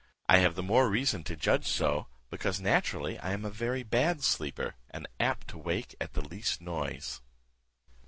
[0.27, 4.23] I have the more reason to judge so, because naturally I am a very bad
[4.23, 7.21] sleeper, and apt to wake at the least noise.